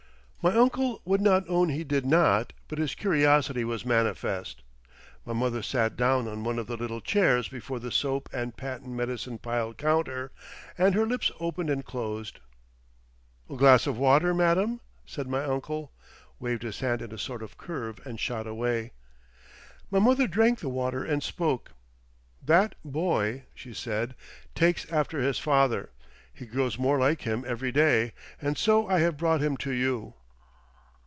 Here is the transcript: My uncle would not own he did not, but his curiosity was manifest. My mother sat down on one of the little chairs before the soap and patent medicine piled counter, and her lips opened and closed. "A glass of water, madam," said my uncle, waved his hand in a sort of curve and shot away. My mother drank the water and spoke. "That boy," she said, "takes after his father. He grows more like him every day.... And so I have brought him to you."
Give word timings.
My 0.43 0.55
uncle 0.57 1.03
would 1.05 1.21
not 1.21 1.47
own 1.47 1.69
he 1.69 1.83
did 1.83 2.03
not, 2.03 2.51
but 2.67 2.79
his 2.79 2.95
curiosity 2.95 3.63
was 3.63 3.85
manifest. 3.85 4.63
My 5.23 5.33
mother 5.33 5.61
sat 5.61 5.95
down 5.95 6.27
on 6.27 6.43
one 6.43 6.57
of 6.57 6.65
the 6.65 6.77
little 6.77 6.99
chairs 6.99 7.47
before 7.47 7.79
the 7.79 7.91
soap 7.91 8.27
and 8.33 8.57
patent 8.57 8.89
medicine 8.89 9.37
piled 9.37 9.77
counter, 9.77 10.31
and 10.79 10.95
her 10.95 11.05
lips 11.05 11.29
opened 11.39 11.69
and 11.69 11.85
closed. 11.85 12.39
"A 13.51 13.55
glass 13.55 13.85
of 13.85 13.99
water, 13.99 14.33
madam," 14.33 14.81
said 15.05 15.27
my 15.27 15.43
uncle, 15.43 15.91
waved 16.39 16.63
his 16.63 16.79
hand 16.79 17.03
in 17.03 17.11
a 17.13 17.19
sort 17.19 17.43
of 17.43 17.59
curve 17.59 17.99
and 18.03 18.19
shot 18.19 18.47
away. 18.47 18.93
My 19.91 19.99
mother 19.99 20.25
drank 20.25 20.59
the 20.59 20.69
water 20.69 21.03
and 21.05 21.21
spoke. 21.21 21.73
"That 22.43 22.73
boy," 22.83 23.43
she 23.53 23.75
said, 23.75 24.15
"takes 24.55 24.91
after 24.91 25.19
his 25.19 25.37
father. 25.37 25.91
He 26.33 26.47
grows 26.47 26.79
more 26.79 26.97
like 26.97 27.21
him 27.21 27.45
every 27.47 27.71
day.... 27.71 28.13
And 28.41 28.57
so 28.57 28.87
I 28.87 29.01
have 29.01 29.17
brought 29.17 29.43
him 29.43 29.55
to 29.57 29.71
you." 29.71 30.15